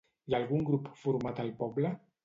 Hi 0.29 0.35
ha 0.35 0.37
algun 0.43 0.65
grup 0.69 0.89
format 1.05 1.47
al 1.47 1.57
poble? 1.65 1.97